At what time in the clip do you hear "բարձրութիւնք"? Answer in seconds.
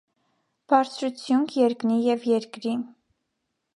0.71-1.53